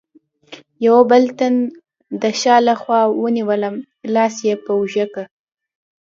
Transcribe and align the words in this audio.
یوه 0.85 1.01
بل 1.11 1.23
تن 1.39 1.53
د 2.21 2.23
شا 2.41 2.55
له 2.67 2.73
خوا 2.81 3.01
ونیولم، 3.21 3.75
لاس 4.13 4.35
یې 4.47 4.53
په 4.63 4.71
اوږه 4.77 5.05
کې. 5.13 5.23